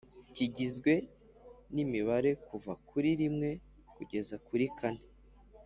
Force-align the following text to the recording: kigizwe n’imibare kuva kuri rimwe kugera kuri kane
kigizwe 0.33 0.93
n’imibare 1.73 2.31
kuva 2.47 2.71
kuri 2.87 3.09
rimwe 3.21 3.49
kugera 3.95 4.35
kuri 4.47 4.65
kane 4.79 5.03